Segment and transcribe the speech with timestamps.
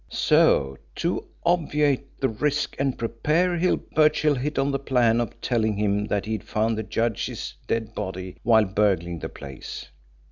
[0.09, 5.77] So, to obviate this risk and prepare Hill, Birchill hit on the plan of telling
[5.77, 9.89] him that he'd found the judge's dead body while burgling the place.